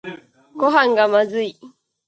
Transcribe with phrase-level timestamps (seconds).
[0.55, 1.55] ごはんがまずい